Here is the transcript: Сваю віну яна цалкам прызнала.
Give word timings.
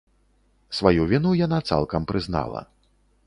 Сваю 0.77 1.03
віну 1.11 1.33
яна 1.45 1.59
цалкам 1.71 2.01
прызнала. 2.13 2.61